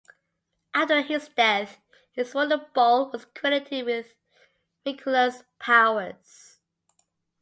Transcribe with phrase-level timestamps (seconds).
[0.73, 1.77] After his death
[2.11, 4.15] his wooden bowl was credited with
[4.83, 6.57] miraculous powers.